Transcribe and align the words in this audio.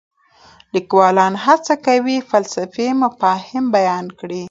لیکوالان 0.73 1.33
هڅه 1.45 1.73
کوي 1.85 2.17
فلسفي 2.29 2.87
مفاهیم 3.03 3.65
بیان 3.75 4.05
کړي. 4.19 4.39